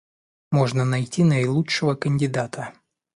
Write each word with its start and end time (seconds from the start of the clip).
Можно 0.51 0.83
найти 0.83 1.23
наилучшего 1.23 1.93
кандидата 1.95 2.73